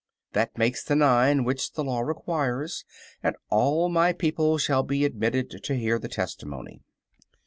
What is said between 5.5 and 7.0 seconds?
to hear the testimony."